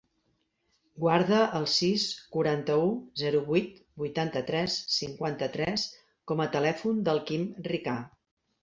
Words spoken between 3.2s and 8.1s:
zero, vuit, vuitanta-tres, cinquanta-tres com a telèfon del Quim Rica.